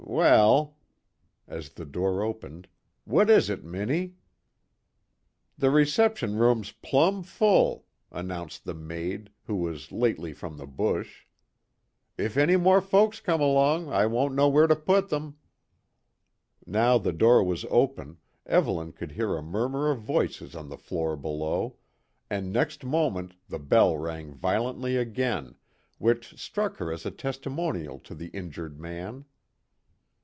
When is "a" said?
19.37-19.41, 27.05-27.11